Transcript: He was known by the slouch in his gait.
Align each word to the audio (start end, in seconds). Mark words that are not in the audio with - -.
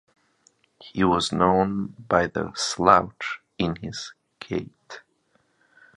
He 0.79 1.03
was 1.03 1.31
known 1.31 1.93
by 2.09 2.25
the 2.25 2.53
slouch 2.55 3.39
in 3.59 3.75
his 3.75 4.13
gait. 4.39 5.01